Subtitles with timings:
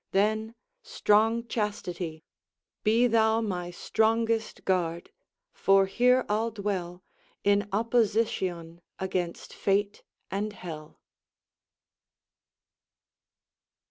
[0.13, 2.23] Then, strong Chastity,
[2.81, 5.11] Be thou my strongest guard;
[5.53, 7.03] for here I'll dwell
[7.43, 10.01] In opposition against fate
[10.31, 10.99] and hell.